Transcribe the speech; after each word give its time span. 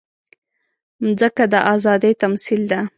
مځکه 1.03 1.43
د 1.53 1.55
ازادۍ 1.73 2.13
تمثیل 2.23 2.61
ده. 2.71 2.79